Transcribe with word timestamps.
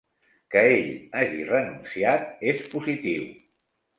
Que 0.53 0.61
ell 0.77 0.87
hagi 1.19 1.43
renunciat 1.51 2.43
és 2.53 2.65
positiu. 2.75 3.31